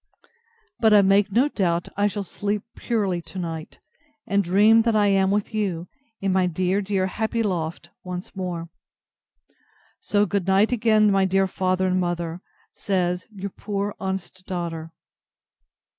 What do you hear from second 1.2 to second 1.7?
no